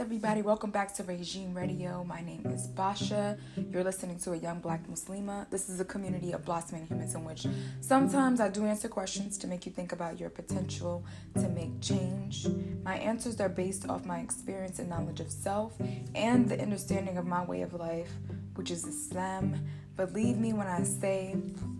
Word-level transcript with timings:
everybody. 0.00 0.40
Welcome 0.40 0.70
back 0.70 0.94
to 0.94 1.02
Regime 1.02 1.52
Radio. 1.52 2.02
My 2.04 2.22
name 2.22 2.46
is 2.46 2.66
Basha. 2.68 3.36
You're 3.70 3.84
listening 3.84 4.18
to 4.20 4.32
a 4.32 4.36
young 4.36 4.58
black 4.58 4.88
Muslima. 4.88 5.48
This 5.50 5.68
is 5.68 5.78
a 5.78 5.84
community 5.84 6.32
of 6.32 6.42
blossoming 6.42 6.86
humans 6.86 7.14
in 7.14 7.22
which 7.22 7.46
sometimes 7.82 8.40
I 8.40 8.48
do 8.48 8.64
answer 8.64 8.88
questions 8.88 9.36
to 9.36 9.46
make 9.46 9.66
you 9.66 9.72
think 9.72 9.92
about 9.92 10.18
your 10.18 10.30
potential 10.30 11.04
to 11.34 11.46
make 11.50 11.82
change. 11.82 12.46
My 12.82 12.94
answers 12.96 13.38
are 13.42 13.50
based 13.50 13.90
off 13.90 14.06
my 14.06 14.20
experience 14.20 14.78
and 14.78 14.88
knowledge 14.88 15.20
of 15.20 15.30
self 15.30 15.74
and 16.14 16.48
the 16.48 16.58
understanding 16.58 17.18
of 17.18 17.26
my 17.26 17.44
way 17.44 17.60
of 17.60 17.74
life, 17.74 18.10
which 18.60 18.70
is 18.70 18.84
Islam. 18.84 19.54
Believe 19.96 20.36
me 20.36 20.52
when 20.52 20.66
I 20.66 20.82
say 20.82 21.34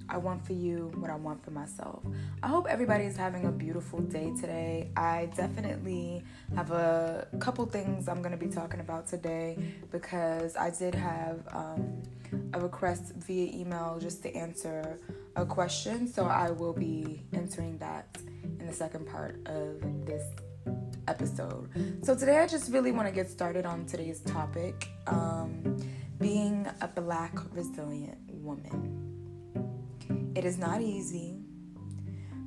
I 0.08 0.16
want 0.16 0.46
for 0.46 0.54
you 0.54 0.90
what 0.96 1.10
I 1.10 1.14
want 1.14 1.44
for 1.44 1.50
myself. 1.50 2.02
I 2.42 2.48
hope 2.48 2.66
everybody 2.70 3.04
is 3.04 3.18
having 3.18 3.44
a 3.44 3.52
beautiful 3.52 3.98
day 4.00 4.32
today. 4.40 4.88
I 4.96 5.28
definitely 5.36 6.24
have 6.56 6.70
a 6.70 7.28
couple 7.38 7.66
things 7.66 8.08
I'm 8.08 8.22
going 8.22 8.32
to 8.32 8.42
be 8.42 8.50
talking 8.50 8.80
about 8.80 9.06
today 9.06 9.58
because 9.92 10.56
I 10.56 10.70
did 10.70 10.94
have 10.94 11.46
um, 11.52 12.02
a 12.54 12.60
request 12.60 13.12
via 13.16 13.52
email 13.54 13.98
just 14.00 14.22
to 14.22 14.34
answer 14.34 14.98
a 15.36 15.44
question. 15.44 16.08
So 16.08 16.24
I 16.24 16.50
will 16.50 16.72
be 16.72 17.20
answering 17.34 17.76
that 17.76 18.16
in 18.58 18.66
the 18.66 18.72
second 18.72 19.06
part 19.06 19.36
of 19.44 20.06
this 20.06 20.24
episode. 21.08 21.68
So 22.02 22.14
today 22.14 22.38
I 22.38 22.46
just 22.46 22.72
really 22.72 22.92
want 22.92 23.06
to 23.06 23.12
get 23.12 23.28
started 23.28 23.66
on 23.66 23.84
today's 23.84 24.20
topic. 24.20 24.88
Um, 25.06 25.76
being 26.20 26.68
a 26.82 26.86
black 26.86 27.32
resilient 27.52 28.18
woman. 28.28 29.06
It 30.36 30.44
is 30.44 30.58
not 30.58 30.82
easy, 30.82 31.38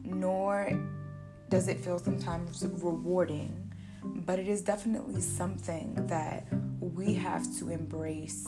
nor 0.03 0.71
does 1.49 1.67
it 1.67 1.79
feel 1.79 1.99
sometimes 1.99 2.65
rewarding, 2.81 3.73
but 4.03 4.39
it 4.39 4.47
is 4.47 4.61
definitely 4.61 5.21
something 5.21 5.95
that 6.07 6.45
we 6.79 7.15
have 7.15 7.43
to 7.57 7.69
embrace 7.69 8.47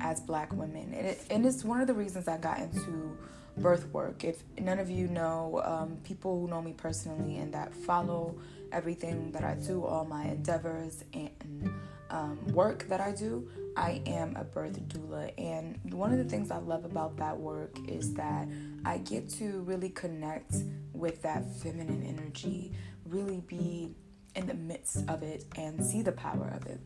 as 0.00 0.20
black 0.20 0.52
women. 0.52 0.92
And, 0.92 1.06
it, 1.06 1.24
and 1.30 1.46
it's 1.46 1.64
one 1.64 1.80
of 1.80 1.86
the 1.86 1.94
reasons 1.94 2.28
I 2.28 2.36
got 2.38 2.58
into 2.58 3.16
birth 3.56 3.86
work. 3.92 4.24
If 4.24 4.42
none 4.58 4.78
of 4.78 4.90
you 4.90 5.08
know, 5.08 5.60
um, 5.64 5.98
people 6.04 6.40
who 6.40 6.48
know 6.48 6.62
me 6.62 6.72
personally 6.72 7.38
and 7.38 7.52
that 7.54 7.74
follow 7.74 8.36
everything 8.72 9.32
that 9.32 9.44
I 9.44 9.54
do, 9.54 9.84
all 9.84 10.04
my 10.04 10.24
endeavors 10.24 11.04
and 11.12 11.72
um, 12.10 12.46
work 12.48 12.86
that 12.88 13.00
I 13.00 13.12
do, 13.12 13.48
I 13.76 14.02
am 14.06 14.36
a 14.36 14.44
birth 14.44 14.80
doula. 14.88 15.32
And 15.38 15.78
one 15.92 16.12
of 16.12 16.18
the 16.18 16.24
things 16.24 16.50
I 16.50 16.58
love 16.58 16.84
about 16.84 17.16
that 17.18 17.38
work 17.38 17.76
is 17.88 18.14
that 18.14 18.48
I 18.84 18.98
get 18.98 19.28
to 19.30 19.60
really 19.62 19.90
connect 19.90 20.56
with 20.92 21.22
that 21.22 21.44
feminine 21.56 22.02
energy, 22.02 22.72
really 23.06 23.40
be 23.40 23.94
in 24.34 24.46
the 24.46 24.54
midst 24.54 25.08
of 25.08 25.22
it 25.22 25.44
and 25.56 25.84
see 25.84 26.02
the 26.02 26.12
power 26.12 26.52
of 26.54 26.66
it. 26.66 26.80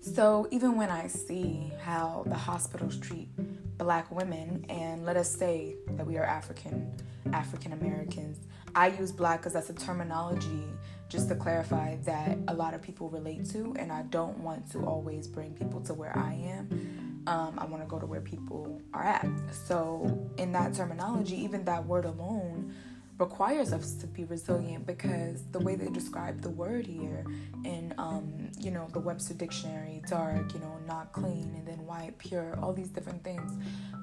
So 0.00 0.48
even 0.50 0.76
when 0.76 0.88
I 0.88 1.08
see 1.08 1.72
how 1.82 2.24
the 2.26 2.34
hospitals 2.34 2.96
treat 2.96 3.28
black 3.76 4.10
women, 4.10 4.64
and 4.70 5.04
let 5.04 5.16
us 5.16 5.30
say 5.30 5.76
that 5.88 6.06
we 6.06 6.16
are 6.16 6.24
African, 6.24 6.90
African 7.34 7.74
Americans, 7.74 8.38
I 8.74 8.88
use 8.88 9.12
black 9.12 9.40
because 9.40 9.52
that's 9.52 9.68
a 9.68 9.74
terminology 9.74 10.64
just 11.10 11.28
to 11.28 11.34
clarify 11.34 11.96
that 12.04 12.38
a 12.48 12.54
lot 12.54 12.72
of 12.72 12.80
people 12.80 13.10
relate 13.10 13.50
to, 13.50 13.74
and 13.78 13.92
I 13.92 14.02
don't 14.02 14.38
want 14.38 14.70
to 14.72 14.86
always 14.86 15.26
bring 15.26 15.52
people 15.52 15.80
to 15.82 15.92
where 15.92 16.16
I 16.16 16.32
am. 16.32 17.24
Um, 17.26 17.58
I 17.58 17.66
want 17.66 17.82
to 17.82 17.88
go 17.88 17.98
to 17.98 18.06
where 18.06 18.22
people 18.22 18.80
are 18.94 19.04
at. 19.04 19.26
So, 19.66 20.30
in 20.38 20.52
that 20.52 20.72
terminology, 20.72 21.36
even 21.36 21.64
that 21.66 21.84
word 21.84 22.06
alone 22.06 22.74
requires 23.20 23.72
us 23.72 23.92
to 23.94 24.06
be 24.06 24.24
resilient 24.24 24.86
because 24.86 25.44
the 25.52 25.58
way 25.58 25.76
they 25.76 25.88
describe 25.88 26.40
the 26.40 26.48
word 26.48 26.86
here 26.86 27.24
in 27.64 27.94
um, 27.98 28.50
you 28.58 28.70
know 28.70 28.88
the 28.92 28.98
Webster 28.98 29.34
dictionary 29.34 30.02
dark 30.08 30.52
you 30.54 30.60
know 30.60 30.78
not 30.86 31.12
clean 31.12 31.52
and 31.54 31.66
then 31.66 31.84
white 31.84 32.16
pure 32.18 32.58
all 32.62 32.72
these 32.72 32.88
different 32.88 33.22
things. 33.22 33.52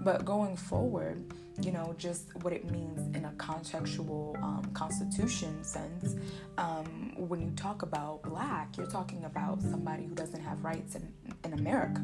But 0.01 0.23
going 0.23 0.55
forward 0.55 1.33
you 1.59 1.71
know 1.71 1.95
just 1.97 2.35
what 2.43 2.53
it 2.53 2.69
means 2.69 3.15
in 3.15 3.25
a 3.25 3.31
contextual 3.31 4.41
um, 4.43 4.69
constitution 4.73 5.63
sense 5.63 6.15
um, 6.59 7.13
when 7.17 7.41
you 7.41 7.49
talk 7.55 7.81
about 7.81 8.21
black 8.21 8.77
you're 8.77 8.85
talking 8.85 9.25
about 9.25 9.61
somebody 9.63 10.05
who 10.05 10.13
doesn't 10.13 10.41
have 10.41 10.63
rights 10.63 10.95
in, 10.95 11.11
in 11.43 11.53
America. 11.53 12.03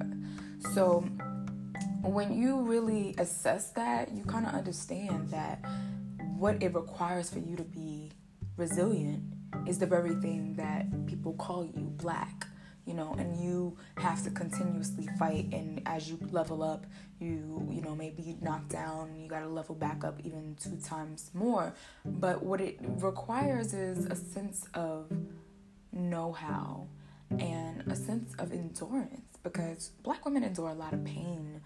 So 0.73 1.01
when 2.01 2.33
you 2.33 2.59
really 2.61 3.13
assess 3.19 3.69
that 3.71 4.11
you 4.11 4.23
kind 4.23 4.47
of 4.47 4.53
understand 4.53 5.29
that 5.29 5.63
what 6.43 6.59
mm. 6.59 6.63
it 6.63 6.75
requires 6.75 7.29
for 7.29 7.39
you 7.39 7.55
to 7.55 7.63
be 7.63 8.11
resilient 8.57 9.23
is 9.65 9.79
the 9.79 9.85
very 9.85 10.13
thing 10.15 10.53
that 10.55 10.85
people 11.07 11.33
call 11.33 11.63
you 11.63 11.83
black 11.95 12.47
you 12.85 12.93
know 12.93 13.15
and 13.17 13.41
you 13.41 13.77
have 13.95 14.21
to 14.25 14.29
continuously 14.29 15.07
fight. 15.17 15.47
And 15.53 15.81
as 15.85 16.09
you 16.09 16.19
level 16.31 16.61
up 16.61 16.85
you 17.19 17.65
you 17.71 17.81
know 17.81 17.95
maybe 17.95 18.37
knock 18.41 18.67
down. 18.67 19.15
You 19.17 19.29
got 19.29 19.39
to 19.39 19.47
level 19.47 19.73
back 19.73 20.03
up 20.03 20.19
even 20.25 20.57
two 20.61 20.77
times 20.85 21.31
more. 21.33 21.73
But 22.03 22.43
what 22.43 22.59
it 22.59 22.77
requires 22.81 23.73
is 23.73 24.05
a 24.05 24.15
sense 24.15 24.67
of 24.73 25.09
know-how 25.93 26.87
and 27.39 27.83
a 27.89 27.95
sense 27.95 28.33
of 28.37 28.51
endurance 28.51 29.37
because 29.43 29.91
black 30.03 30.25
women 30.25 30.43
endure 30.43 30.69
a 30.69 30.73
lot 30.73 30.93
of 30.93 31.05
pain. 31.05 31.61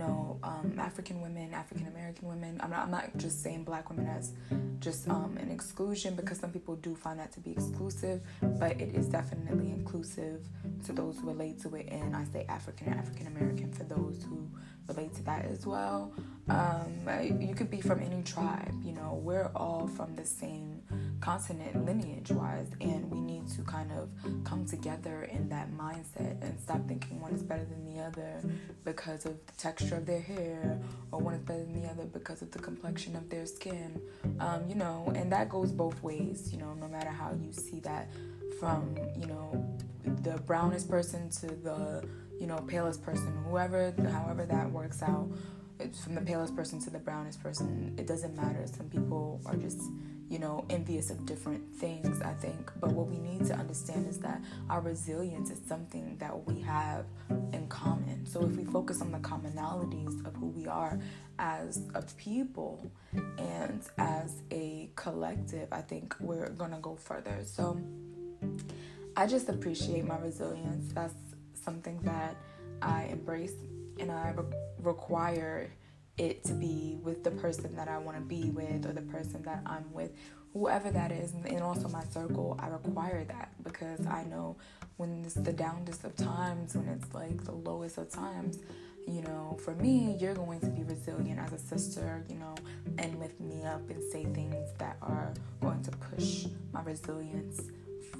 Know, 0.00 0.38
um, 0.42 0.78
African 0.78 1.20
women, 1.20 1.52
African 1.52 1.86
American 1.86 2.26
women. 2.26 2.58
I'm 2.62 2.70
not, 2.70 2.84
I'm 2.84 2.90
not 2.90 3.14
just 3.18 3.42
saying 3.42 3.64
black 3.64 3.90
women 3.90 4.06
as 4.06 4.32
just 4.78 5.06
um, 5.10 5.36
an 5.38 5.50
exclusion 5.50 6.14
because 6.16 6.38
some 6.38 6.50
people 6.50 6.76
do 6.76 6.94
find 6.94 7.20
that 7.20 7.32
to 7.32 7.40
be 7.40 7.52
exclusive, 7.52 8.22
but 8.40 8.80
it 8.80 8.94
is 8.94 9.08
definitely 9.08 9.70
inclusive 9.70 10.40
to 10.86 10.92
those 10.94 11.18
who 11.18 11.28
relate 11.28 11.60
to 11.60 11.74
it. 11.74 11.86
And 11.90 12.16
I 12.16 12.24
say 12.32 12.46
African 12.48 12.88
and 12.88 12.98
African 12.98 13.26
American 13.26 13.70
for 13.72 13.84
those 13.84 14.24
who 14.24 14.48
relate 14.88 15.14
to 15.16 15.22
that 15.24 15.44
as 15.44 15.66
well. 15.66 16.14
Um, 16.48 17.06
you 17.38 17.54
could 17.54 17.70
be 17.70 17.82
from 17.82 18.00
any 18.00 18.22
tribe, 18.22 18.72
you 18.82 18.92
know, 18.92 19.20
we're 19.22 19.50
all 19.54 19.86
from 19.86 20.16
the 20.16 20.24
same 20.24 20.82
continent 21.20 21.84
lineage 21.84 22.30
wise, 22.30 22.70
and 22.80 23.10
we 23.10 23.20
need 23.20 23.48
to 23.48 23.62
kind 23.62 23.90
of 23.92 24.08
come 24.44 24.64
together 24.64 25.24
in 25.24 25.48
that 25.48 25.70
mindset 25.72 26.40
and 26.42 26.58
stop 26.60 26.86
thinking 26.88 27.20
one 27.20 27.32
is 27.32 27.42
better 27.42 27.64
than 27.64 27.84
the 27.84 28.00
other 28.00 28.42
because 28.84 29.26
of 29.26 29.34
the 29.46 29.52
texture 29.58 29.96
of 29.96 30.06
their 30.06 30.20
hair, 30.20 30.80
or 31.12 31.20
one 31.20 31.34
is 31.34 31.42
better 31.42 31.64
than 31.64 31.82
the 31.82 31.88
other 31.88 32.04
because 32.04 32.42
of 32.42 32.50
the 32.50 32.58
complexion 32.58 33.16
of 33.16 33.28
their 33.28 33.46
skin, 33.46 34.00
um, 34.40 34.64
you 34.68 34.74
know, 34.74 35.12
and 35.14 35.30
that 35.32 35.48
goes 35.48 35.72
both 35.72 36.02
ways, 36.02 36.50
you 36.52 36.58
know, 36.58 36.74
no 36.74 36.88
matter 36.88 37.10
how 37.10 37.32
you 37.32 37.52
see 37.52 37.80
that 37.80 38.08
from, 38.58 38.96
you 39.18 39.26
know, 39.26 39.78
the 40.22 40.38
brownest 40.46 40.88
person 40.88 41.28
to 41.30 41.46
the 41.46 42.08
you 42.40 42.46
know, 42.46 42.56
palest 42.56 43.02
person, 43.02 43.36
whoever, 43.46 43.94
however 44.10 44.46
that 44.46 44.70
works 44.70 45.02
out, 45.02 45.28
it's 45.78 46.02
from 46.02 46.14
the 46.14 46.22
palest 46.22 46.56
person 46.56 46.80
to 46.80 46.88
the 46.88 46.98
brownest 46.98 47.42
person, 47.42 47.94
it 47.98 48.06
doesn't 48.06 48.34
matter. 48.34 48.66
Some 48.66 48.88
people 48.88 49.42
are 49.44 49.56
just, 49.56 49.82
you 50.30 50.38
know, 50.38 50.64
envious 50.70 51.10
of 51.10 51.26
different 51.26 51.74
things, 51.74 52.22
I 52.22 52.32
think. 52.34 52.70
But 52.80 52.92
what 52.92 53.08
we 53.08 53.18
need 53.18 53.44
to 53.46 53.54
understand 53.54 54.08
is 54.08 54.18
that 54.20 54.40
our 54.70 54.80
resilience 54.80 55.50
is 55.50 55.60
something 55.66 56.16
that 56.18 56.46
we 56.46 56.60
have 56.60 57.04
in 57.52 57.66
common. 57.68 58.24
So 58.26 58.44
if 58.44 58.52
we 58.52 58.64
focus 58.64 59.02
on 59.02 59.10
the 59.10 59.18
commonalities 59.18 60.24
of 60.24 60.36
who 60.36 60.46
we 60.46 60.68
are 60.68 61.00
as 61.40 61.82
a 61.96 62.02
people 62.16 62.90
and 63.38 63.82
as 63.98 64.40
a 64.52 64.88
collective, 64.94 65.66
I 65.72 65.80
think 65.80 66.14
we're 66.20 66.50
going 66.50 66.70
to 66.70 66.78
go 66.78 66.94
further. 66.94 67.40
So 67.44 67.80
I 69.16 69.26
just 69.26 69.48
appreciate 69.48 70.04
my 70.04 70.18
resilience. 70.18 70.92
That's 70.92 71.14
something 71.64 71.98
that 72.02 72.36
I 72.80 73.06
embrace 73.10 73.54
and 73.98 74.12
I 74.12 74.30
re- 74.30 74.44
require 74.80 75.70
it 76.20 76.44
to 76.44 76.52
be 76.52 76.98
with 77.02 77.24
the 77.24 77.30
person 77.30 77.74
that 77.76 77.88
I 77.88 77.96
want 77.96 78.18
to 78.18 78.22
be 78.22 78.50
with 78.50 78.84
or 78.84 78.92
the 78.92 79.02
person 79.02 79.42
that 79.44 79.62
I'm 79.64 79.90
with, 79.92 80.12
whoever 80.52 80.90
that 80.90 81.10
is, 81.12 81.32
and 81.32 81.62
also 81.62 81.88
my 81.88 82.04
circle. 82.04 82.58
I 82.62 82.68
require 82.68 83.24
that 83.24 83.52
because 83.64 84.06
I 84.06 84.24
know 84.24 84.56
when 84.98 85.24
it's 85.24 85.34
the 85.34 85.52
downest 85.52 86.04
of 86.04 86.14
times, 86.16 86.76
when 86.76 86.88
it's 86.88 87.14
like 87.14 87.42
the 87.44 87.52
lowest 87.52 87.96
of 87.96 88.10
times, 88.10 88.58
you 89.08 89.22
know, 89.22 89.58
for 89.64 89.74
me, 89.76 90.16
you're 90.20 90.34
going 90.34 90.60
to 90.60 90.66
be 90.66 90.82
resilient 90.82 91.40
as 91.40 91.54
a 91.54 91.58
sister, 91.58 92.22
you 92.28 92.36
know, 92.36 92.54
and 92.98 93.18
lift 93.18 93.40
me 93.40 93.64
up 93.64 93.88
and 93.88 94.02
say 94.12 94.26
things 94.26 94.72
that 94.76 94.98
are 95.00 95.32
going 95.62 95.82
to 95.84 95.90
push 95.92 96.46
my 96.72 96.82
resilience 96.82 97.62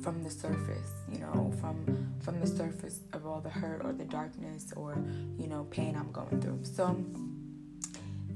from 0.03 0.23
the 0.23 0.31
surface, 0.31 0.93
you 1.13 1.19
know, 1.19 1.53
from 1.61 2.09
from 2.21 2.41
the 2.41 2.47
surface 2.47 3.01
of 3.13 3.27
all 3.27 3.41
the 3.41 3.51
hurt 3.51 3.85
or 3.85 3.93
the 3.93 4.05
darkness 4.05 4.73
or 4.75 4.97
you 5.39 5.49
know 5.49 5.65
pain 5.71 5.95
I'm 5.97 6.11
going 6.13 6.41
through. 6.41 6.61
So 6.63 6.97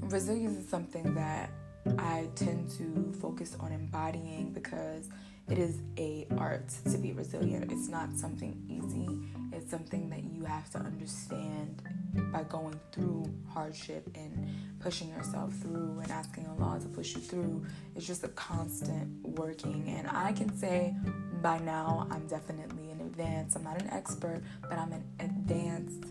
resilience 0.09 0.57
is 0.57 0.69
something 0.69 1.15
that 1.15 1.49
I 1.99 2.27
tend 2.35 2.69
to 2.71 3.13
focus 3.19 3.55
on 3.59 3.71
embodying 3.71 4.51
because 4.51 5.09
it 5.49 5.59
is 5.59 5.79
a 5.97 6.27
art 6.37 6.69
to 6.91 6.97
be 6.97 7.11
resilient. 7.13 7.71
It's 7.71 7.87
not 7.87 8.13
something 8.17 8.59
easy. 8.67 9.07
It's 9.55 9.69
something 9.69 10.09
that 10.09 10.23
you 10.23 10.43
have 10.45 10.69
to 10.71 10.79
understand 10.79 11.83
by 12.31 12.43
going 12.43 12.79
through 12.91 13.31
hardship 13.53 14.09
and 14.15 14.49
pushing 14.79 15.09
yourself 15.09 15.53
through 15.53 15.99
and 16.01 16.11
asking 16.11 16.47
Allah 16.47 16.79
to 16.81 16.87
push 16.87 17.15
you 17.15 17.21
through. 17.21 17.65
It's 17.95 18.07
just 18.07 18.23
a 18.23 18.29
constant 18.29 19.23
working. 19.23 19.85
And 19.87 20.07
I 20.07 20.33
can 20.33 20.55
say 20.57 20.95
by 21.41 21.59
now 21.59 22.07
I'm 22.09 22.25
definitely 22.27 22.89
in 22.89 23.01
a 23.01 23.05
advanced. 23.15 23.55
I'm 23.55 23.63
not 23.63 23.81
an 23.81 23.89
expert, 23.91 24.41
but 24.61 24.77
I'm 24.77 24.91
an 24.91 25.03
advanced, 25.19 26.05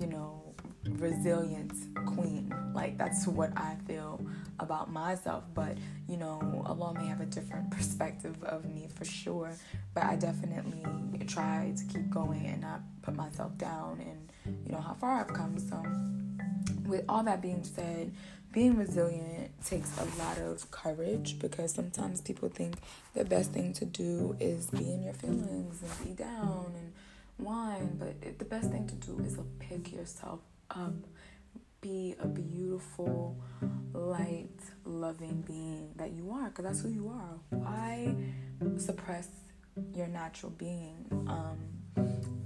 you 0.00 0.06
know, 0.06 0.42
resilient 0.84 1.72
queen. 2.06 2.47
Like 2.78 2.96
that's 2.96 3.26
what 3.26 3.50
I 3.56 3.74
feel 3.88 4.24
about 4.60 4.88
myself. 4.92 5.42
But 5.52 5.76
you 6.08 6.16
know, 6.16 6.62
Allah 6.64 6.94
may 6.94 7.06
have 7.08 7.20
a 7.20 7.26
different 7.26 7.70
perspective 7.76 8.36
of 8.44 8.64
me 8.64 8.86
for 8.94 9.04
sure. 9.04 9.50
But 9.94 10.04
I 10.04 10.14
definitely 10.14 10.84
try 11.26 11.72
to 11.76 11.84
keep 11.92 12.08
going 12.08 12.46
and 12.46 12.60
not 12.60 12.80
put 13.02 13.16
myself 13.16 13.58
down 13.58 14.00
and 14.00 14.56
you 14.64 14.70
know 14.70 14.80
how 14.80 14.94
far 14.94 15.20
I've 15.20 15.34
come. 15.34 15.58
So 15.58 15.82
with 16.88 17.04
all 17.08 17.24
that 17.24 17.42
being 17.42 17.64
said, 17.64 18.12
being 18.52 18.76
resilient 18.76 19.50
takes 19.66 19.90
a 19.98 20.04
lot 20.22 20.38
of 20.38 20.70
courage 20.70 21.40
because 21.40 21.74
sometimes 21.74 22.20
people 22.20 22.48
think 22.48 22.76
the 23.12 23.24
best 23.24 23.50
thing 23.50 23.72
to 23.72 23.86
do 23.86 24.36
is 24.38 24.66
be 24.70 24.92
in 24.92 25.02
your 25.02 25.14
feelings 25.14 25.82
and 25.82 26.06
be 26.06 26.22
down 26.22 26.72
and 26.76 26.92
whine, 27.38 27.96
but 27.98 28.38
the 28.38 28.44
best 28.44 28.70
thing 28.70 28.86
to 28.86 28.94
do 28.94 29.18
is 29.26 29.34
to 29.34 29.44
pick 29.58 29.92
yourself 29.92 30.38
up. 30.70 30.94
Be 31.80 32.16
a 32.20 32.26
beautiful, 32.26 33.40
light, 33.92 34.60
loving 34.84 35.42
being 35.46 35.92
that 35.96 36.10
you 36.12 36.32
are 36.32 36.48
because 36.48 36.64
that's 36.64 36.80
who 36.80 36.88
you 36.88 37.08
are. 37.08 37.38
Why 37.50 38.14
suppress 38.78 39.28
your 39.94 40.08
natural 40.08 40.50
being? 40.50 41.06
Um, 41.28 41.58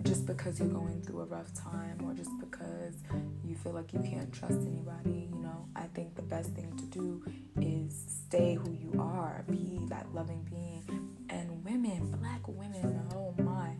just 0.03 0.27
because 0.27 0.59
you're 0.59 0.69
going 0.69 1.01
through 1.01 1.21
a 1.21 1.25
rough 1.25 1.55
time 1.55 1.99
or 2.05 2.13
just 2.13 2.31
because 2.41 2.97
you 3.45 3.55
feel 3.55 3.73
like 3.73 3.93
you 3.95 4.01
can't 4.01 4.31
trust 4.33 4.61
anybody, 4.67 5.31
you 5.33 5.39
know, 5.39 5.67
I 5.75 5.85
think 5.95 6.15
the 6.15 6.23
best 6.23 6.51
thing 6.51 6.77
to 6.77 6.85
do 6.85 7.25
is 7.59 8.23
stay 8.27 8.55
who 8.55 8.73
you 8.73 9.01
are, 9.01 9.45
be 9.51 9.81
that 9.89 10.13
loving 10.13 10.47
being. 10.51 11.09
And 11.31 11.65
women, 11.65 12.15
black 12.21 12.47
women, 12.47 13.09
oh 13.15 13.35
my, 13.43 13.71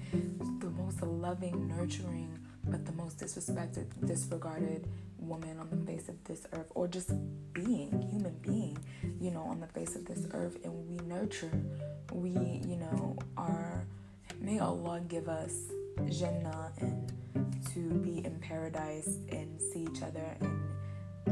the 0.61 0.71
most 0.71 1.03
loving, 1.03 1.69
nurturing, 1.69 2.39
but 2.67 2.87
the 2.87 2.93
most 2.93 3.19
disrespected, 3.19 3.87
disregarded 4.07 4.89
woman 5.33 5.59
on 5.59 5.69
the 5.71 5.81
face 5.91 6.09
of 6.11 6.23
this 6.25 6.47
earth, 6.53 6.71
or 6.75 6.87
just 6.87 7.11
being, 7.55 7.91
human 8.11 8.37
being, 8.43 8.77
you 9.19 9.31
know, 9.31 9.43
on 9.43 9.61
the 9.61 9.67
face 9.67 9.97
of 9.97 10.05
this 10.05 10.27
earth. 10.33 10.59
And 10.63 10.73
we 10.87 10.97
nurture, 11.07 11.51
we, 12.13 12.31
you 12.71 12.77
know, 12.77 13.17
are, 13.39 13.87
may 14.41 14.59
Allah 14.59 15.01
give 15.09 15.29
us 15.29 15.55
Jannah 16.11 16.71
and 16.81 17.11
to 17.73 17.81
be 18.07 18.25
in 18.27 18.39
paradise 18.41 19.19
and 19.31 19.49
see 19.61 19.85
each 19.91 20.03
other 20.03 20.37
and 20.41 20.61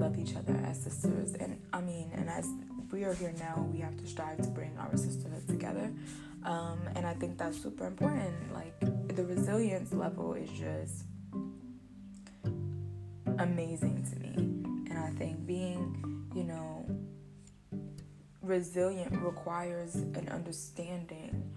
love 0.02 0.18
each 0.18 0.34
other 0.34 0.56
as 0.64 0.82
sisters. 0.82 1.34
And 1.34 1.60
I 1.72 1.82
mean, 1.82 2.10
and 2.14 2.30
as 2.30 2.48
we 2.90 3.04
are 3.04 3.12
here 3.12 3.34
now, 3.38 3.68
we 3.70 3.80
have 3.80 3.96
to 3.98 4.06
strive 4.06 4.38
to 4.38 4.48
bring 4.48 4.72
our 4.78 4.96
sisterhood 4.96 5.46
together. 5.46 5.92
Um, 6.44 6.80
and 6.96 7.04
I 7.04 7.12
think 7.12 7.36
that's 7.36 7.60
super 7.62 7.86
important. 7.86 8.34
Like 8.54 8.74
the 9.14 9.24
resilience 9.24 9.92
level 9.92 10.32
is 10.32 10.48
just 10.50 11.04
amazing 13.40 14.06
to 14.12 14.20
me. 14.20 14.34
And 14.90 14.98
I 14.98 15.10
think 15.18 15.46
being, 15.46 16.26
you 16.34 16.44
know, 16.44 16.86
resilient 18.42 19.20
requires 19.22 19.94
an 19.94 20.28
understanding 20.30 21.50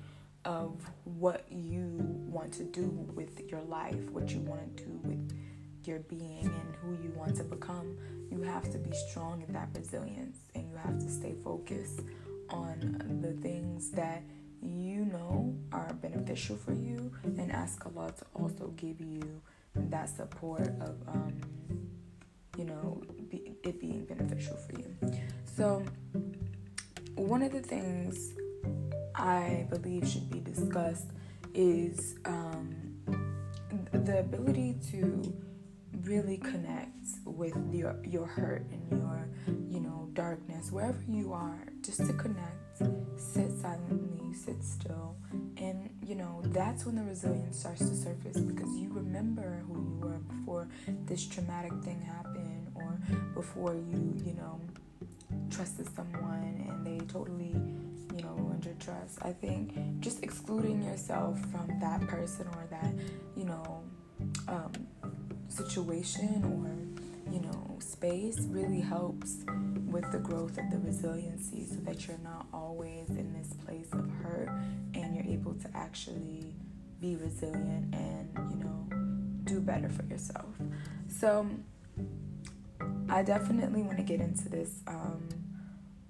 of 0.46 0.82
what 1.04 1.46
you 1.50 1.98
want 2.00 2.54
to 2.54 2.64
do 2.64 2.88
with 3.16 3.50
your 3.50 3.62
life, 3.62 4.10
what 4.12 4.32
you 4.32 4.40
want 4.40 4.78
to 4.78 4.84
do 4.84 5.00
with 5.04 5.38
your 5.86 6.00
being 6.00 6.46
and 6.46 6.76
who 6.82 7.04
you 7.04 7.12
want 7.16 7.36
to 7.36 7.44
become, 7.44 7.98
you 8.32 8.42
have 8.42 8.70
to 8.72 8.78
be 8.78 8.92
strong 9.10 9.44
in 9.46 9.54
that 9.54 9.70
resilience 9.76 10.38
and 10.56 10.70
you 10.70 10.76
have 10.78 10.98
to 11.00 11.10
stay 11.10 11.34
focused 11.44 12.02
on 12.50 13.20
the 13.22 13.34
things 13.42 13.92
that 13.92 14.24
you 14.62 15.06
know 15.06 15.54
are 15.74 15.94
beneficial 16.02 16.56
for 16.56 16.74
you 16.74 17.12
and 17.24 17.52
ask 17.52 17.86
Allah 17.86 18.14
to 18.18 18.26
also 18.34 18.68
give 18.78 19.02
you 19.02 19.42
that 19.76 20.10
support 20.10 20.68
of 20.82 20.96
um, 21.08 21.34
you 22.58 22.66
know 22.66 23.02
be, 23.30 23.56
it 23.64 23.80
being 23.80 24.06
beneficial 24.06 24.58
for 24.58 24.80
you. 24.80 24.96
So 25.56 25.84
one 27.16 27.42
of 27.42 27.52
the 27.52 27.62
things 27.62 28.34
I 29.16 29.68
believe 29.70 30.08
should 30.08 30.30
be 30.30 30.40
discussed 30.40 31.08
is 31.54 32.16
um, 32.26 32.94
the 33.92 34.20
ability 34.20 34.78
to 34.92 35.34
really 36.02 36.38
connect 36.38 37.06
with 37.26 37.56
your 37.72 37.96
your 38.04 38.26
hurt 38.26 38.66
and 38.72 38.90
your 38.90 39.30
you 39.70 39.80
know 39.80 40.10
darkness 40.14 40.72
wherever 40.72 41.02
you 41.08 41.32
are 41.34 41.68
just 41.82 42.00
to 42.00 42.14
connect 42.14 42.63
sit 43.18 43.52
silently 43.60 44.34
sit 44.34 44.64
still. 44.64 45.16
And 45.58 45.90
you 46.06 46.16
know 46.16 46.42
that's 46.48 46.86
when 46.86 46.96
the 46.96 47.04
resilience 47.04 47.60
starts 47.60 47.80
to 47.82 47.96
surface 47.96 48.38
because 48.38 48.76
you 48.76 48.90
remember 48.92 49.64
who 49.68 49.76
you 49.76 50.00
were 50.02 50.20
before 50.20 50.68
this 51.06 51.26
traumatic 51.26 51.74
thing 51.84 52.02
happened 52.02 52.68
or 52.76 53.00
before 53.34 53.74
you 53.74 54.14
you 54.26 54.34
know 54.34 54.60
trusted 55.50 55.88
someone 55.96 56.66
and 56.68 56.86
they 56.86 57.06
totally 57.06 57.56
you 58.16 58.24
know 58.24 58.34
ruined 58.38 58.66
your 58.66 58.76
trust. 58.76 59.20
I 59.22 59.32
think 59.32 59.74
just 60.00 60.24
excluding 60.24 60.84
yourself 60.84 61.40
from 61.52 61.80
that 61.80 62.02
person 62.08 62.48
or 62.56 62.68
that 62.70 62.94
you 63.38 63.46
know 63.46 63.84
um, 64.48 64.72
situation 65.48 66.44
or 66.44 67.32
you 67.32 67.40
know 67.42 67.73
space 67.84 68.40
really 68.50 68.80
helps 68.80 69.38
with 69.88 70.10
the 70.12 70.20
growth 70.20 70.58
of 70.58 70.70
the 70.72 70.80
resiliency 70.80 71.66
so 71.66 71.76
that 71.82 72.08
you're 72.08 72.18
not 72.20 72.48
always 72.54 73.10
in 73.10 73.34
this 73.34 73.54
place 73.66 73.88
of 73.94 74.10
hurt 74.22 74.50
and 74.94 75.16
you're 75.16 75.26
able 75.26 75.54
to 75.54 75.70
actually 75.76 76.54
be 77.00 77.16
resilient 77.16 77.94
and 77.94 78.30
you 78.52 78.64
know 78.64 78.88
do 79.44 79.60
better 79.60 79.90
for 79.90 80.04
yourself. 80.06 80.54
So 81.08 81.48
i 83.10 83.22
definitely 83.22 83.82
want 83.82 83.98
to 83.98 84.04
get 84.04 84.20
into 84.20 84.50
this 84.50 84.82
um, 84.88 85.28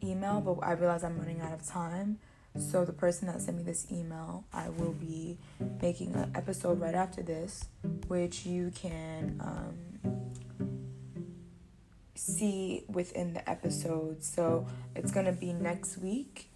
email 0.04 0.42
but 0.42 0.54
i 0.66 0.72
realize 0.72 1.04
i'm 1.04 1.18
running 1.18 1.42
out 1.42 1.52
of 1.52 1.66
time. 1.68 2.20
So 2.56 2.86
the 2.86 2.94
person 2.94 3.28
that 3.28 3.42
sent 3.42 3.58
me 3.58 3.64
this 3.64 3.88
email, 3.92 4.46
I 4.54 4.70
will 4.70 4.92
be 4.94 5.40
making 5.82 6.14
an 6.14 6.32
episode 6.36 6.80
right 6.80 6.94
after 6.94 7.24
this, 7.24 7.66
which 8.08 8.46
you 8.46 8.72
can 8.76 9.38
um, 9.40 9.93
see 12.24 12.84
within 12.88 13.34
the 13.34 13.50
episode. 13.50 14.24
So 14.24 14.66
it's 14.96 15.12
gonna 15.12 15.34
be 15.34 15.54
next 15.54 15.98
week. 15.98 16.50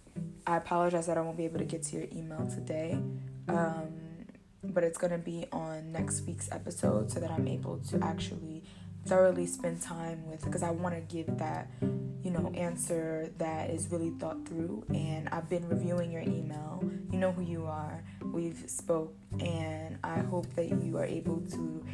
I 0.46 0.56
apologize 0.56 1.06
that 1.06 1.18
I 1.18 1.20
won't 1.20 1.36
be 1.36 1.44
able 1.44 1.58
to 1.58 1.64
get 1.64 1.82
to 1.84 1.96
your 1.96 2.06
email 2.12 2.48
today, 2.48 2.98
um, 3.48 4.26
but 4.64 4.82
it's 4.82 4.98
gonna 4.98 5.18
be 5.18 5.46
on 5.52 5.92
next 5.92 6.22
week's 6.26 6.50
episode 6.50 7.10
so 7.10 7.20
that 7.20 7.30
I'm 7.30 7.46
able 7.46 7.78
to 7.90 8.02
actually 8.02 8.64
thoroughly 9.06 9.46
spend 9.46 9.80
time 9.80 10.26
with 10.28 10.44
because 10.44 10.62
I 10.62 10.70
want 10.70 10.94
to 10.94 11.00
give 11.00 11.38
that, 11.38 11.68
you 11.80 12.30
know, 12.30 12.50
answer 12.54 13.30
that 13.38 13.70
is 13.70 13.88
really 13.90 14.10
thought 14.10 14.46
through. 14.46 14.84
And 14.90 15.28
I've 15.30 15.48
been 15.48 15.68
reviewing 15.68 16.10
your 16.10 16.22
email. 16.22 16.82
You 17.10 17.18
know 17.18 17.32
who 17.32 17.42
you 17.42 17.66
are. 17.66 18.02
We've 18.22 18.64
spoke, 18.66 19.14
and 19.40 19.98
I 20.04 20.20
hope 20.20 20.52
that 20.56 20.82
you 20.82 20.98
are 20.98 21.04
able 21.04 21.40
to 21.52 21.84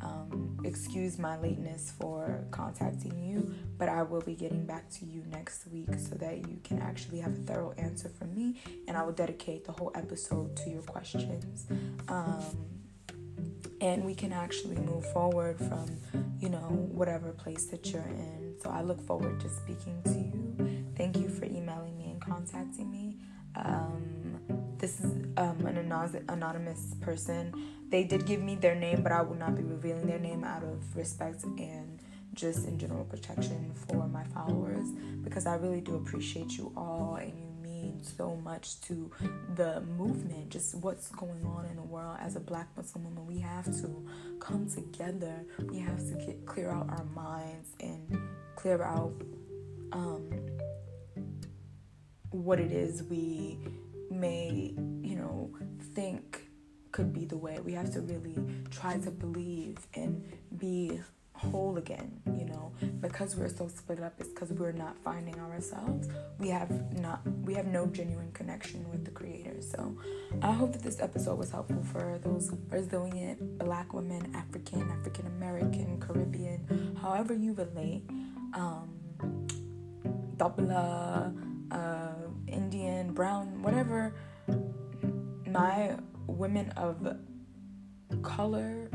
um, 0.00 0.58
excuse 0.64 1.18
my 1.18 1.38
lateness 1.38 1.92
for 1.98 2.44
contacting 2.50 3.18
you, 3.18 3.54
but 3.78 3.88
I 3.88 4.02
will 4.02 4.20
be 4.20 4.34
getting 4.34 4.66
back 4.66 4.90
to 4.90 5.06
you 5.06 5.24
next 5.30 5.66
week 5.66 5.88
so 5.98 6.14
that 6.16 6.48
you 6.48 6.58
can 6.62 6.80
actually 6.80 7.20
have 7.20 7.32
a 7.32 7.42
thorough 7.42 7.72
answer 7.78 8.08
from 8.08 8.34
me, 8.34 8.60
and 8.86 8.96
I 8.96 9.02
will 9.02 9.12
dedicate 9.12 9.64
the 9.64 9.72
whole 9.72 9.92
episode 9.94 10.56
to 10.58 10.70
your 10.70 10.82
questions. 10.82 11.66
Um, 12.08 12.44
and 13.80 14.04
we 14.04 14.14
can 14.14 14.32
actually 14.32 14.76
move 14.76 15.04
forward 15.12 15.58
from, 15.58 15.86
you 16.40 16.48
know, 16.48 16.88
whatever 16.92 17.32
place 17.32 17.66
that 17.66 17.90
you're 17.92 18.02
in. 18.02 18.54
So 18.62 18.70
I 18.70 18.82
look 18.82 19.00
forward 19.06 19.40
to 19.40 19.48
speaking 19.50 20.00
to 20.04 20.10
you. 20.10 20.84
Thank 20.96 21.18
you 21.18 21.28
for 21.28 21.44
emailing 21.44 21.98
me 21.98 22.10
and 22.12 22.20
contacting 22.20 22.90
me. 22.90 23.18
Um, 23.56 24.40
this 24.78 25.00
is 25.00 25.12
um, 25.36 25.64
an 25.66 25.78
anonymous 26.28 26.94
person. 27.00 27.52
They 27.88 28.04
did 28.04 28.26
give 28.26 28.42
me 28.42 28.56
their 28.56 28.74
name, 28.74 29.02
but 29.02 29.12
I 29.12 29.22
will 29.22 29.36
not 29.36 29.54
be 29.56 29.62
revealing 29.62 30.06
their 30.06 30.18
name 30.18 30.44
out 30.44 30.62
of 30.62 30.96
respect 30.96 31.44
and 31.44 32.00
just 32.34 32.66
in 32.66 32.78
general 32.78 33.04
protection 33.04 33.72
for 33.86 34.08
my 34.08 34.24
followers 34.24 34.88
because 35.22 35.46
I 35.46 35.54
really 35.54 35.80
do 35.80 35.94
appreciate 35.96 36.56
you 36.58 36.72
all 36.76 37.16
and 37.20 37.38
you 37.38 37.46
mean 37.62 38.02
so 38.02 38.36
much 38.36 38.80
to 38.82 39.10
the 39.54 39.80
movement, 39.82 40.50
just 40.50 40.74
what's 40.74 41.08
going 41.10 41.44
on 41.44 41.66
in 41.66 41.76
the 41.76 41.82
world 41.82 42.16
as 42.20 42.36
a 42.36 42.40
black 42.40 42.68
Muslim 42.76 43.04
woman. 43.04 43.26
We 43.26 43.38
have 43.38 43.64
to 43.80 44.06
come 44.40 44.68
together. 44.68 45.44
We 45.68 45.78
have 45.78 45.98
to 45.98 46.14
get 46.26 46.44
clear 46.46 46.70
out 46.70 46.90
our 46.90 47.04
minds 47.14 47.70
and 47.80 48.18
clear 48.56 48.82
out 48.82 49.14
um, 49.92 50.28
what 52.34 52.58
it 52.58 52.72
is 52.72 53.02
we 53.04 53.58
may, 54.10 54.74
you 55.02 55.16
know, 55.16 55.50
think 55.94 56.48
could 56.90 57.12
be 57.12 57.24
the 57.24 57.36
way. 57.36 57.58
We 57.62 57.72
have 57.72 57.92
to 57.92 58.00
really 58.00 58.36
try 58.70 58.98
to 58.98 59.10
believe 59.10 59.78
and 59.94 60.22
be 60.58 61.00
whole 61.32 61.76
again, 61.76 62.20
you 62.36 62.44
know, 62.44 62.72
because 63.00 63.36
we're 63.36 63.48
so 63.48 63.68
split 63.68 64.00
up, 64.00 64.14
it's 64.18 64.28
because 64.28 64.52
we're 64.52 64.72
not 64.72 64.96
finding 65.02 65.38
ourselves. 65.40 66.08
We 66.38 66.48
have 66.48 66.70
not, 67.00 67.20
we 67.42 67.54
have 67.54 67.66
no 67.66 67.86
genuine 67.86 68.30
connection 68.32 68.88
with 68.90 69.04
the 69.04 69.10
Creator. 69.10 69.60
So, 69.60 69.96
I 70.42 70.52
hope 70.52 70.72
that 70.72 70.82
this 70.82 71.00
episode 71.00 71.38
was 71.38 71.50
helpful 71.50 71.82
for 71.82 72.18
those 72.22 72.52
resilient 72.70 73.58
Black 73.58 73.92
women, 73.92 74.32
African, 74.34 74.90
African 74.90 75.26
American, 75.26 76.00
Caribbean, 76.00 76.96
however 77.00 77.34
you 77.34 77.52
relate. 77.54 78.04
Um, 78.54 78.90
uh, 81.70 82.28
Indian, 82.46 83.12
brown, 83.12 83.62
whatever. 83.62 84.14
My 85.46 85.96
women 86.26 86.70
of 86.76 87.16
color 88.22 88.90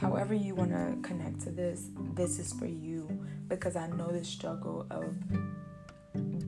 however 0.00 0.32
you 0.32 0.54
want 0.54 0.70
to 0.70 0.96
connect 1.02 1.40
to 1.40 1.50
this, 1.50 1.88
this 2.14 2.38
is 2.38 2.52
for 2.52 2.66
you 2.66 3.08
because 3.48 3.74
I 3.74 3.88
know 3.88 4.08
the 4.08 4.24
struggle 4.24 4.86
of 4.90 5.12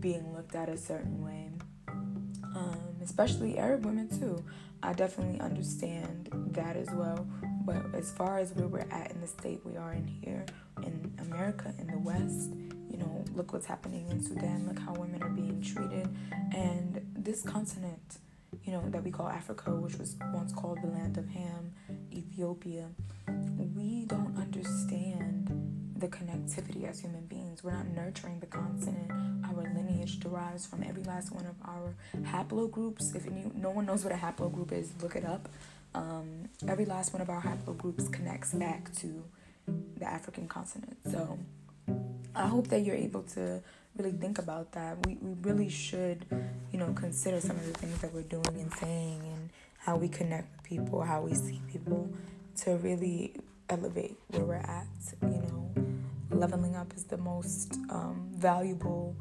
being 0.01 0.33
looked 0.33 0.55
at 0.55 0.69
a 0.69 0.77
certain 0.77 1.23
way. 1.23 1.51
Um, 1.89 2.97
especially 3.03 3.59
Arab 3.59 3.85
women 3.85 4.09
too. 4.09 4.45
I 4.83 4.93
definitely 4.93 5.41
understand 5.41 6.29
that 6.53 6.77
as 6.77 6.89
well. 6.93 7.27
But 7.65 7.95
as 7.95 8.11
far 8.13 8.39
as 8.39 8.53
where 8.55 8.67
we're 8.67 8.87
at 8.91 9.11
in 9.11 9.21
the 9.21 9.27
state 9.27 9.61
we 9.65 9.77
are 9.77 9.93
in 9.93 10.07
here, 10.07 10.47
in 10.83 11.13
America, 11.21 11.75
in 11.79 11.89
the 11.89 11.99
West, 11.99 12.51
know, 13.01 13.25
look 13.35 13.53
what's 13.53 13.67
happening 13.67 14.09
in 14.11 14.23
Sudan, 14.23 14.67
look 14.67 14.79
how 14.79 14.93
women 14.95 15.23
are 15.23 15.29
being 15.31 15.61
treated. 15.63 16.09
And 16.55 17.01
this 17.17 17.43
continent, 17.43 18.19
you 18.65 18.73
know, 18.73 18.89
that 18.89 19.03
we 19.03 19.11
call 19.11 19.29
Africa, 19.29 19.71
which 19.71 19.97
was 19.97 20.17
once 20.33 20.53
called 20.53 20.79
the 20.83 20.89
land 20.89 21.19
of 21.19 21.29
Ham, 21.29 21.73
Ethiopia, 22.13 22.89
we 23.75 24.05
don't 24.07 24.37
understand 24.37 25.51
the 25.97 26.09
connectivity 26.09 26.89
as 26.89 27.01
human 27.01 27.27
beings. 27.27 27.63
We're 27.63 27.73
not 27.73 27.87
nurturing 27.89 28.41
the 28.41 28.47
continent. 28.47 29.11
Our 29.45 29.63
lineage 29.75 30.19
derives 30.19 30.67
from 30.67 30.83
every 30.83 31.03
last 31.03 31.33
one 31.33 31.47
of 31.47 31.57
our 31.65 31.95
haplogroups. 32.23 33.15
If 33.15 33.27
any, 33.27 33.51
no 33.55 33.71
one 33.71 33.87
knows 33.87 34.05
what 34.05 34.13
a 34.13 34.17
haplogroup 34.17 34.73
is, 34.73 34.93
look 35.03 35.15
it 35.17 35.25
up. 35.25 35.49
Um, 35.95 36.49
every 36.67 36.85
last 36.85 37.13
one 37.13 37.21
of 37.21 37.29
our 37.29 37.43
haplogroups 37.43 38.11
connects 38.13 38.55
back 38.55 38.95
to 38.97 39.25
the 39.99 40.07
African 40.07 40.49
continent. 40.49 40.97
So 41.11 41.39
I 42.41 42.47
hope 42.47 42.69
that 42.69 42.81
you're 42.81 42.97
able 42.97 43.23
to 43.35 43.61
really 43.99 44.13
think 44.13 44.39
about 44.39 44.73
that. 44.73 45.07
We, 45.07 45.19
we 45.21 45.35
really 45.43 45.69
should, 45.69 46.25
you 46.73 46.79
know, 46.79 46.91
consider 46.95 47.39
some 47.39 47.57
of 47.57 47.67
the 47.67 47.79
things 47.79 48.01
that 48.01 48.15
we're 48.15 48.23
doing 48.23 48.59
and 48.59 48.73
saying 48.75 49.21
and 49.23 49.51
how 49.77 49.97
we 49.97 50.09
connect 50.09 50.51
with 50.57 50.65
people, 50.65 51.03
how 51.03 51.21
we 51.21 51.35
see 51.35 51.61
people 51.71 52.11
to 52.63 52.77
really 52.79 53.37
elevate 53.69 54.17
where 54.29 54.45
we're 54.45 54.55
at. 54.55 54.87
You 55.21 55.29
know, 55.29 55.71
leveling 56.31 56.77
up 56.77 56.95
is 56.95 57.05
the 57.05 57.19
most 57.19 57.75
um, 57.91 58.31
valuable 58.35 59.15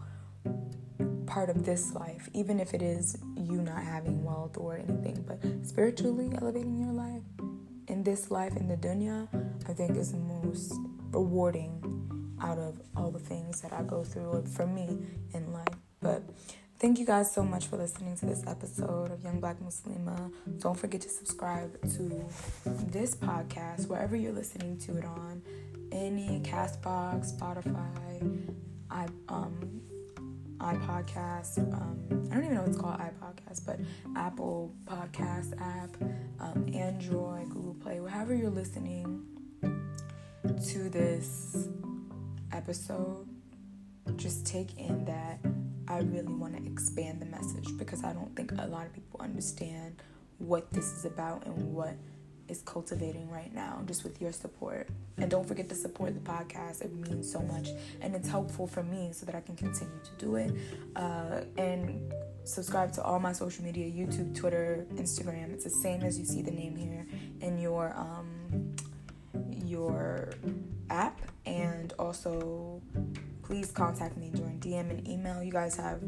part 1.25 1.49
of 1.49 1.65
this 1.65 1.93
life, 1.93 2.29
even 2.33 2.57
if 2.57 2.73
it 2.73 2.81
is 2.81 3.17
you 3.35 3.61
not 3.61 3.83
having 3.83 4.23
wealth 4.23 4.57
or 4.57 4.77
anything. 4.77 5.25
But 5.27 5.39
spiritually 5.67 6.31
elevating 6.41 6.79
your 6.79 6.93
life 6.93 7.23
in 7.89 8.01
this 8.01 8.31
life, 8.31 8.55
in 8.55 8.69
the 8.69 8.77
dunya, 8.77 9.27
I 9.67 9.73
think 9.73 9.97
is 9.97 10.13
the 10.13 10.19
most 10.19 10.73
rewarding 11.11 11.98
out 12.41 12.57
of 12.57 12.81
all 12.95 13.11
the 13.11 13.19
things 13.19 13.61
that 13.61 13.73
I 13.73 13.83
go 13.83 14.03
through 14.03 14.45
for 14.45 14.67
me 14.67 14.99
in 15.33 15.53
life. 15.53 15.67
But 16.01 16.23
Thank 16.79 16.97
you 16.97 17.05
guys 17.05 17.29
so 17.29 17.43
much 17.43 17.67
for 17.67 17.75
listening 17.75 18.15
to 18.15 18.25
this 18.25 18.41
episode 18.47 19.11
of 19.11 19.21
Young 19.21 19.41
Black 19.41 19.59
Muslima. 19.59 20.31
Don't 20.59 20.79
forget 20.79 21.01
to 21.01 21.09
subscribe 21.09 21.73
to 21.97 22.25
this 22.89 23.15
podcast 23.15 23.87
wherever 23.89 24.15
you're 24.15 24.31
listening 24.31 24.77
to 24.77 24.95
it 24.95 25.03
on 25.03 25.41
any 25.91 26.39
Castbox, 26.39 27.37
Spotify, 27.37 28.55
i 28.89 29.07
um 29.27 29.81
iPodcast. 30.59 31.57
Um, 31.73 32.27
I 32.31 32.35
don't 32.35 32.45
even 32.45 32.55
know 32.55 32.61
what 32.61 32.69
it's 32.69 32.77
called 32.77 32.97
iPodcast, 32.99 33.65
but 33.65 33.79
Apple 34.15 34.73
Podcast 34.85 35.59
app, 35.59 35.95
um, 36.39 36.65
Android, 36.73 37.49
Google 37.49 37.75
Play, 37.75 37.99
wherever 37.99 38.33
you're 38.33 38.49
listening 38.49 39.25
to 39.61 40.89
this 40.89 41.67
episode. 42.51 43.27
Just 44.15 44.45
take 44.45 44.77
in 44.77 45.05
that 45.05 45.39
I 45.87 45.99
really 45.99 46.33
want 46.33 46.55
to 46.57 46.71
expand 46.71 47.21
the 47.21 47.25
message 47.25 47.77
because 47.77 48.03
I 48.03 48.13
don't 48.13 48.35
think 48.35 48.51
a 48.57 48.67
lot 48.67 48.85
of 48.85 48.93
people 48.93 49.19
understand 49.21 50.01
what 50.37 50.71
this 50.71 50.85
is 50.93 51.05
about 51.05 51.45
and 51.45 51.73
what 51.73 51.95
is 52.47 52.61
cultivating 52.61 53.29
right 53.29 53.53
now 53.53 53.81
just 53.85 54.03
with 54.03 54.21
your 54.21 54.31
support. 54.31 54.87
And 55.17 55.29
don't 55.29 55.47
forget 55.47 55.69
to 55.69 55.75
support 55.75 56.13
the 56.13 56.19
podcast. 56.19 56.81
It 56.81 56.93
means 56.93 57.31
so 57.31 57.41
much 57.41 57.69
and 58.01 58.15
it's 58.15 58.27
helpful 58.27 58.67
for 58.67 58.83
me 58.83 59.11
so 59.13 59.25
that 59.25 59.35
I 59.35 59.41
can 59.41 59.55
continue 59.55 59.99
to 60.03 60.25
do 60.25 60.35
it. 60.35 60.51
Uh, 60.95 61.41
and 61.57 62.11
subscribe 62.43 62.91
to 62.93 63.03
all 63.03 63.19
my 63.19 63.31
social 63.31 63.63
media 63.63 63.85
YouTube, 63.85 64.35
Twitter, 64.35 64.85
Instagram. 64.95 65.53
It's 65.53 65.63
the 65.63 65.69
same 65.69 66.01
as 66.01 66.17
you 66.17 66.25
see 66.25 66.41
the 66.41 66.51
name 66.51 66.75
here 66.75 67.05
in 67.41 67.59
your 67.59 67.93
um, 67.95 68.75
your 69.65 70.33
app 70.89 71.19
also 72.09 72.81
please 73.43 73.71
contact 73.71 74.17
me 74.17 74.31
during 74.33 74.59
DM 74.59 74.89
and 74.89 75.07
email. 75.07 75.43
You 75.43 75.51
guys 75.51 75.75
have 75.75 76.01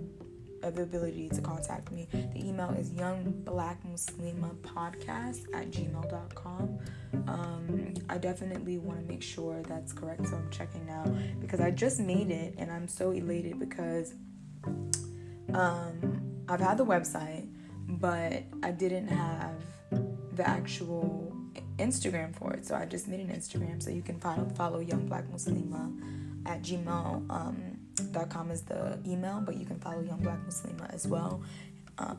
the 0.62 0.82
ability 0.82 1.30
to 1.30 1.42
contact 1.42 1.92
me. 1.92 2.08
The 2.12 2.44
email 2.44 2.72
is 2.72 2.90
youngblackmuslimapodcast 2.90 5.46
at 5.54 5.70
gmail.com. 5.70 6.80
Um, 7.28 7.94
I 8.10 8.18
definitely 8.18 8.80
want 8.80 9.00
to 9.00 9.06
make 9.06 9.22
sure 9.22 9.62
that's 9.62 9.94
correct, 9.94 10.26
so 10.26 10.38
I'm 10.38 10.50
checking 10.50 10.88
now 10.88 11.04
because 11.40 11.60
I 11.60 11.70
just 11.70 12.00
made 12.00 12.32
it 12.32 12.56
and 12.58 12.72
I'm 12.72 12.88
so 12.88 13.12
elated 13.12 13.60
because 13.60 14.16
um, 15.54 16.44
I've 16.50 16.62
had 16.62 16.78
the 16.78 16.86
website, 16.86 17.48
but 17.88 18.42
I 18.64 18.72
didn't 18.72 19.08
have 19.08 19.54
the 20.34 20.50
actual 20.50 21.31
Instagram 21.82 22.36
for 22.36 22.54
it, 22.54 22.66
so 22.66 22.76
I 22.76 22.86
just 22.86 23.08
made 23.08 23.20
an 23.20 23.30
Instagram 23.30 23.82
so 23.82 23.90
you 23.90 24.02
can 24.02 24.20
follow, 24.20 24.48
follow 24.56 24.80
Young 24.80 25.08
Black 25.08 25.26
Muslima 25.26 25.92
at 26.46 26.62
gmail.com 26.62 27.28
um, 27.30 28.52
is 28.52 28.62
the 28.64 29.00
email, 29.06 29.42
but 29.46 29.56
you 29.56 29.66
can 29.66 29.80
follow 29.80 30.02
Young 30.02 30.20
Black 30.20 30.40
Muslima 30.46 30.94
as 30.94 31.08
well. 31.08 31.42
Um, 31.98 32.18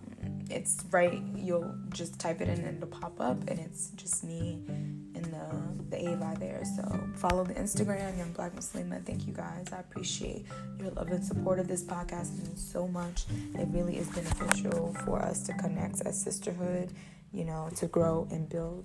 it's 0.49 0.85
right, 0.91 1.21
you'll 1.35 1.75
just 1.91 2.21
type 2.21 2.41
it 2.41 2.49
in 2.49 2.61
and 2.61 2.77
it'll 2.77 2.89
pop 2.89 3.21
up, 3.21 3.49
and 3.49 3.59
it's 3.59 3.89
just 3.91 4.23
me 4.23 4.63
in 4.69 5.23
the, 5.23 5.97
the 5.97 6.11
Ava 6.11 6.37
there. 6.39 6.63
So 6.77 7.09
follow 7.17 7.45
the 7.45 7.55
Instagram, 7.55 8.17
Young 8.17 8.33
Black 8.33 8.55
Muslima. 8.55 9.05
Thank 9.05 9.27
you 9.27 9.33
guys. 9.33 9.67
I 9.73 9.81
appreciate 9.81 10.47
your 10.79 10.91
love 10.91 11.09
and 11.09 11.25
support 11.25 11.59
of 11.59 11.69
this 11.69 11.83
podcast. 11.83 12.37
Means 12.39 12.63
so 12.63 12.87
much. 12.87 13.25
It 13.55 13.67
really 13.71 13.97
is 13.99 14.09
beneficial 14.09 14.95
for 15.05 15.21
us 15.21 15.43
to 15.45 15.55
connect 15.55 16.03
as 16.03 16.21
sisterhood, 16.21 16.93
you 17.33 17.45
know, 17.45 17.69
to 17.77 17.87
grow 17.87 18.27
and 18.31 18.49
build. 18.49 18.85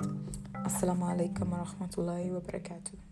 Assalamu 0.54 1.06
alaikum 1.14 1.50
wa 1.50 1.66
rahmatullahi 1.66 2.32
wa 2.32 2.40
barakatuh. 2.40 3.07